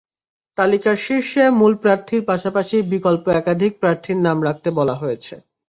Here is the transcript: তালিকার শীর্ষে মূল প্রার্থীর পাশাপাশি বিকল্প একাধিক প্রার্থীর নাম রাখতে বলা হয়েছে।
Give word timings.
তালিকার 0.57 0.97
শীর্ষে 0.97 1.43
মূল 1.59 1.73
প্রার্থীর 1.83 2.21
পাশাপাশি 2.25 2.77
বিকল্প 2.91 3.25
একাধিক 3.39 3.71
প্রার্থীর 3.81 4.17
নাম 4.25 4.37
রাখতে 4.47 4.69
বলা 4.79 4.95
হয়েছে। 5.01 5.33